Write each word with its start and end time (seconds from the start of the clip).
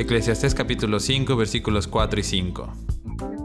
Eclesiastés 0.00 0.54
capítulo 0.54 0.98
5 0.98 1.36
versículos 1.36 1.86
4 1.86 2.20
y 2.20 2.22
5. 2.22 2.72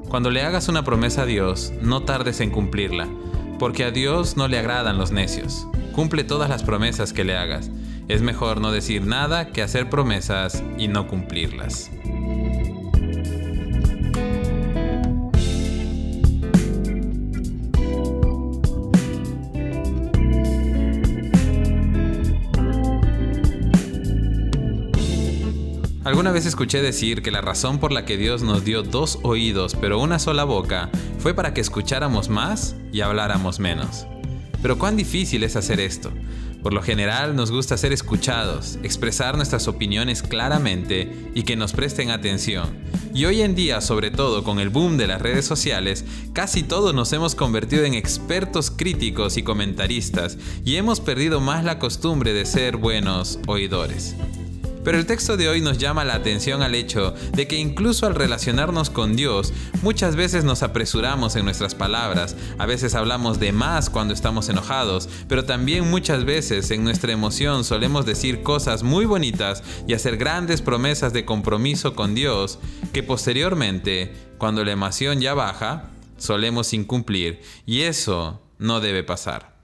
Cuando 0.08 0.30
le 0.30 0.42
hagas 0.42 0.70
una 0.70 0.86
promesa 0.86 1.24
a 1.24 1.26
Dios, 1.26 1.74
no 1.82 2.04
tardes 2.04 2.40
en 2.40 2.50
cumplirla, 2.50 3.10
porque 3.60 3.84
a 3.84 3.92
Dios 3.92 4.38
no 4.38 4.48
le 4.48 4.58
agradan 4.58 4.98
los 4.98 5.12
necios. 5.12 5.68
Cumple 5.92 6.24
todas 6.24 6.50
las 6.50 6.64
promesas 6.64 7.12
que 7.12 7.26
le 7.26 7.36
hagas. 7.36 7.72
Es 8.08 8.22
mejor 8.22 8.62
no 8.62 8.72
decir 8.72 9.06
nada 9.06 9.52
que 9.52 9.64
hacer 9.64 9.90
promesas 9.90 10.64
y 10.78 10.88
no 10.88 11.10
cumplirlas. 11.10 11.92
Alguna 26.06 26.32
vez 26.32 26.46
escuché 26.46 26.84
decir 26.84 27.24
que 27.24 27.32
la 27.32 27.42
razón 27.42 27.80
por 27.80 27.92
la 27.92 28.06
que 28.06 28.16
Dios 28.16 28.44
nos 28.44 28.64
dio 28.64 28.84
dos 28.84 29.18
oídos 29.24 29.76
pero 29.76 30.00
una 30.00 30.20
sola 30.20 30.44
boca 30.44 30.92
fue 31.18 31.34
para 31.34 31.56
que 31.56 31.62
escucháramos 31.62 32.30
más 32.30 32.76
y 32.94 33.02
habláramos 33.02 33.60
menos. 33.60 34.06
Pero 34.62 34.78
cuán 34.78 34.98
difícil 34.98 35.44
es 35.44 35.56
hacer 35.56 35.80
esto. 35.80 36.12
Por 36.62 36.74
lo 36.74 36.84
general 36.84 37.36
nos 37.36 37.50
gusta 37.50 37.76
ser 37.76 37.92
escuchados, 37.92 38.78
expresar 38.84 39.36
nuestras 39.36 39.68
opiniones 39.68 40.22
claramente 40.22 41.32
y 41.34 41.42
que 41.42 41.56
nos 41.56 41.74
presten 41.74 42.12
atención. 42.12 42.78
Y 43.16 43.26
hoy 43.26 43.42
en 43.42 43.56
día, 43.56 43.82
sobre 43.82 44.12
todo 44.12 44.44
con 44.44 44.60
el 44.60 44.70
boom 44.70 44.98
de 44.98 45.08
las 45.08 45.24
redes 45.24 45.46
sociales, 45.46 46.06
casi 46.34 46.62
todos 46.62 46.94
nos 46.94 47.14
hemos 47.14 47.34
convertido 47.34 47.84
en 47.84 47.96
expertos 47.96 48.70
críticos 48.70 49.38
y 49.38 49.44
comentaristas 49.44 50.38
y 50.64 50.76
hemos 50.76 51.00
perdido 51.00 51.42
más 51.42 51.64
la 51.64 51.80
costumbre 51.80 52.32
de 52.34 52.46
ser 52.46 52.78
buenos 52.78 53.40
oidores. 53.48 54.16
Pero 54.86 55.00
el 55.00 55.08
texto 55.08 55.36
de 55.36 55.50
hoy 55.50 55.62
nos 55.62 55.80
llama 55.80 56.06
la 56.06 56.14
atención 56.14 56.62
al 56.62 56.76
hecho 56.76 57.16
de 57.34 57.48
que 57.48 57.58
incluso 57.58 58.06
al 58.06 58.14
relacionarnos 58.14 58.92
con 58.92 59.16
Dios, 59.16 59.52
muchas 59.82 60.16
veces 60.16 60.44
nos 60.44 60.62
apresuramos 60.62 61.36
en 61.36 61.44
nuestras 61.44 61.74
palabras, 61.74 62.36
a 62.60 62.68
veces 62.68 62.94
hablamos 62.94 63.40
de 63.40 63.52
más 63.52 63.90
cuando 63.90 64.14
estamos 64.14 64.48
enojados, 64.48 65.10
pero 65.28 65.44
también 65.44 65.90
muchas 65.90 66.24
veces 66.24 66.70
en 66.70 66.84
nuestra 66.84 67.12
emoción 67.12 67.64
solemos 67.64 68.06
decir 68.06 68.44
cosas 68.44 68.84
muy 68.84 69.06
bonitas 69.06 69.64
y 69.88 69.96
hacer 69.96 70.18
grandes 70.18 70.62
promesas 70.62 71.14
de 71.14 71.26
compromiso 71.26 71.96
con 71.96 72.14
Dios 72.14 72.60
que 72.94 73.02
posteriormente, 73.02 74.14
cuando 74.38 74.64
la 74.64 74.74
emoción 74.74 75.20
ya 75.20 75.34
baja, 75.34 75.90
solemos 76.18 76.74
incumplir 76.74 77.42
y 77.66 77.82
eso 77.82 78.40
no 78.60 78.82
debe 78.82 79.04
pasar. 79.04 79.56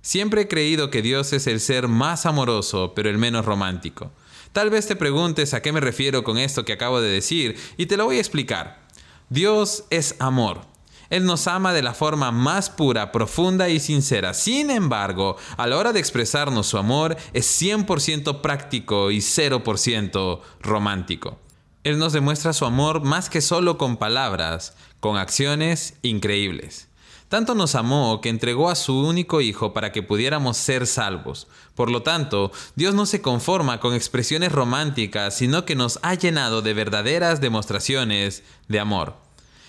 Siempre 0.00 0.42
he 0.42 0.48
creído 0.48 0.88
que 0.88 1.02
Dios 1.02 1.34
es 1.34 1.46
el 1.46 1.60
ser 1.60 1.86
más 1.86 2.24
amoroso, 2.24 2.92
pero 2.94 3.10
el 3.10 3.18
menos 3.18 3.44
romántico. 3.44 4.10
Tal 4.54 4.70
vez 4.70 4.86
te 4.86 4.94
preguntes 4.94 5.52
a 5.52 5.62
qué 5.62 5.72
me 5.72 5.80
refiero 5.80 6.22
con 6.22 6.38
esto 6.38 6.64
que 6.64 6.74
acabo 6.74 7.00
de 7.00 7.10
decir 7.10 7.56
y 7.76 7.86
te 7.86 7.96
lo 7.96 8.04
voy 8.04 8.18
a 8.18 8.20
explicar. 8.20 8.86
Dios 9.28 9.82
es 9.90 10.14
amor. 10.20 10.60
Él 11.10 11.24
nos 11.24 11.48
ama 11.48 11.72
de 11.72 11.82
la 11.82 11.92
forma 11.92 12.30
más 12.30 12.70
pura, 12.70 13.10
profunda 13.10 13.68
y 13.68 13.80
sincera. 13.80 14.32
Sin 14.32 14.70
embargo, 14.70 15.36
a 15.56 15.66
la 15.66 15.76
hora 15.76 15.92
de 15.92 15.98
expresarnos 15.98 16.68
su 16.68 16.78
amor 16.78 17.16
es 17.32 17.60
100% 17.60 18.42
práctico 18.42 19.10
y 19.10 19.18
0% 19.18 20.40
romántico. 20.60 21.40
Él 21.82 21.98
nos 21.98 22.12
demuestra 22.12 22.52
su 22.52 22.64
amor 22.64 23.02
más 23.02 23.28
que 23.28 23.40
solo 23.40 23.76
con 23.76 23.96
palabras, 23.96 24.76
con 25.00 25.16
acciones 25.16 25.94
increíbles. 26.02 26.86
Tanto 27.34 27.56
nos 27.56 27.74
amó 27.74 28.20
que 28.20 28.28
entregó 28.28 28.70
a 28.70 28.76
su 28.76 28.96
único 28.96 29.40
Hijo 29.40 29.72
para 29.72 29.90
que 29.90 30.04
pudiéramos 30.04 30.56
ser 30.56 30.86
salvos. 30.86 31.48
Por 31.74 31.90
lo 31.90 32.04
tanto, 32.04 32.52
Dios 32.76 32.94
no 32.94 33.06
se 33.06 33.22
conforma 33.22 33.80
con 33.80 33.92
expresiones 33.92 34.52
románticas, 34.52 35.36
sino 35.36 35.64
que 35.64 35.74
nos 35.74 35.98
ha 36.02 36.14
llenado 36.14 36.62
de 36.62 36.74
verdaderas 36.74 37.40
demostraciones 37.40 38.44
de 38.68 38.78
amor. 38.78 39.16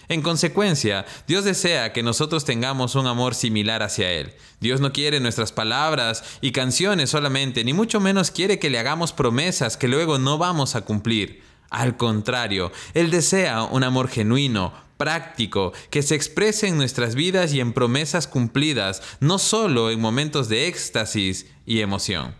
En 0.10 0.22
consecuencia, 0.22 1.08
Dios 1.28 1.44
desea 1.44 1.92
que 1.92 2.04
nosotros 2.04 2.46
tengamos 2.46 2.94
un 2.94 3.08
amor 3.08 3.34
similar 3.34 3.82
hacia 3.82 4.12
Él. 4.12 4.36
Dios 4.60 4.80
no 4.80 4.94
quiere 4.94 5.20
nuestras 5.20 5.52
palabras 5.52 6.24
y 6.42 6.52
canciones 6.52 7.10
solamente, 7.10 7.64
ni 7.64 7.74
mucho 7.74 8.00
menos 8.00 8.30
quiere 8.30 8.60
que 8.60 8.70
le 8.70 8.78
hagamos 8.78 9.12
promesas 9.12 9.76
que 9.76 9.88
luego 9.88 10.20
no 10.20 10.38
vamos 10.38 10.76
a 10.76 10.82
cumplir. 10.82 11.42
Al 11.72 11.98
contrario, 11.98 12.72
Él 12.94 13.10
desea 13.10 13.64
un 13.64 13.84
amor 13.84 14.08
genuino, 14.08 14.85
práctico, 14.98 15.74
que 15.90 16.02
se 16.02 16.16
exprese 16.16 16.68
en 16.68 16.78
nuestras 16.78 17.16
vidas 17.16 17.54
y 17.54 17.60
en 17.60 17.74
promesas 17.74 18.28
cumplidas, 18.28 19.02
no 19.20 19.40
solo 19.40 19.92
en 19.92 20.00
momentos 20.00 20.50
de 20.50 20.68
éxtasis 20.68 21.48
y 21.66 21.82
emoción. 21.82 22.36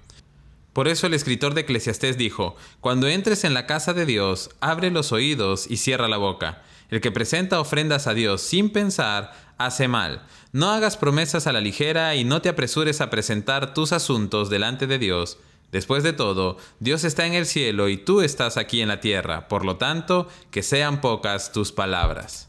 Por 0.74 0.88
eso 0.88 1.08
el 1.08 1.14
escritor 1.14 1.54
de 1.54 1.62
Eclesiastés 1.62 2.18
dijo, 2.18 2.56
Cuando 2.82 3.08
entres 3.08 3.46
en 3.46 3.54
la 3.54 3.66
casa 3.66 3.94
de 3.94 4.06
Dios, 4.06 4.50
abre 4.60 4.92
los 4.92 5.12
oídos 5.12 5.68
y 5.70 5.78
cierra 5.78 6.10
la 6.10 6.18
boca. 6.18 6.64
El 6.90 7.02
que 7.02 7.12
presenta 7.12 7.60
ofrendas 7.60 8.08
a 8.08 8.14
Dios 8.14 8.42
sin 8.42 8.70
pensar, 8.70 9.32
hace 9.58 9.88
mal. 9.88 10.24
No 10.52 10.72
hagas 10.72 10.98
promesas 10.98 11.48
a 11.48 11.54
la 11.54 11.62
ligera 11.62 12.16
y 12.16 12.26
no 12.26 12.42
te 12.42 12.50
apresures 12.50 13.00
a 13.02 13.10
presentar 13.10 13.74
tus 13.74 13.94
asuntos 13.94 14.50
delante 14.50 14.86
de 14.86 15.00
Dios 15.00 15.38
Después 15.76 16.04
de 16.04 16.14
todo, 16.14 16.56
Dios 16.80 17.04
está 17.04 17.26
en 17.26 17.34
el 17.34 17.46
cielo 17.46 17.90
y 17.90 17.98
tú 17.98 18.22
estás 18.22 18.56
aquí 18.56 18.80
en 18.80 18.88
la 18.88 19.02
tierra, 19.02 19.50
por 19.50 19.66
lo 19.66 19.76
tanto, 19.76 20.30
que 20.50 20.64
sean 20.64 21.02
pocas 21.02 21.52
tus 21.52 21.74
palabras. 21.74 22.48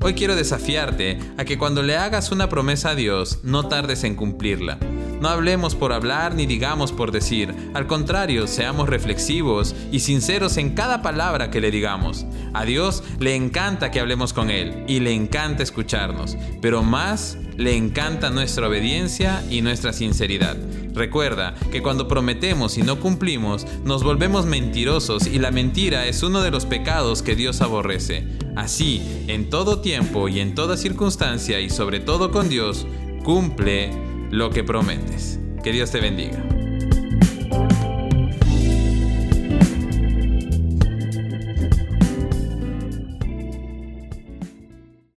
Hoy 0.00 0.14
quiero 0.14 0.36
desafiarte 0.36 1.18
a 1.36 1.44
que 1.44 1.58
cuando 1.58 1.82
le 1.82 1.96
hagas 1.96 2.30
una 2.30 2.48
promesa 2.48 2.90
a 2.90 2.94
Dios, 2.94 3.40
no 3.42 3.66
tardes 3.66 4.04
en 4.04 4.14
cumplirla. 4.14 4.78
No 5.24 5.30
hablemos 5.30 5.74
por 5.74 5.94
hablar 5.94 6.34
ni 6.34 6.44
digamos 6.44 6.92
por 6.92 7.10
decir. 7.10 7.54
Al 7.72 7.86
contrario, 7.86 8.46
seamos 8.46 8.90
reflexivos 8.90 9.74
y 9.90 10.00
sinceros 10.00 10.58
en 10.58 10.74
cada 10.74 11.00
palabra 11.00 11.50
que 11.50 11.62
le 11.62 11.70
digamos. 11.70 12.26
A 12.52 12.66
Dios 12.66 13.02
le 13.20 13.34
encanta 13.34 13.90
que 13.90 14.00
hablemos 14.00 14.34
con 14.34 14.50
Él 14.50 14.84
y 14.86 15.00
le 15.00 15.14
encanta 15.14 15.62
escucharnos, 15.62 16.36
pero 16.60 16.82
más 16.82 17.38
le 17.56 17.74
encanta 17.74 18.28
nuestra 18.28 18.68
obediencia 18.68 19.42
y 19.48 19.62
nuestra 19.62 19.94
sinceridad. 19.94 20.58
Recuerda 20.92 21.54
que 21.72 21.80
cuando 21.80 22.06
prometemos 22.06 22.76
y 22.76 22.82
no 22.82 23.00
cumplimos, 23.00 23.66
nos 23.82 24.04
volvemos 24.04 24.44
mentirosos 24.44 25.26
y 25.26 25.38
la 25.38 25.50
mentira 25.50 26.04
es 26.06 26.22
uno 26.22 26.42
de 26.42 26.50
los 26.50 26.66
pecados 26.66 27.22
que 27.22 27.34
Dios 27.34 27.62
aborrece. 27.62 28.28
Así, 28.56 29.00
en 29.26 29.48
todo 29.48 29.80
tiempo 29.80 30.28
y 30.28 30.40
en 30.40 30.54
toda 30.54 30.76
circunstancia 30.76 31.60
y 31.60 31.70
sobre 31.70 32.00
todo 32.00 32.30
con 32.30 32.50
Dios, 32.50 32.86
cumple 33.24 34.12
lo 34.34 34.50
que 34.50 34.64
prometes. 34.64 35.38
Que 35.62 35.70
Dios 35.70 35.92
te 35.92 36.00
bendiga. 36.00 36.53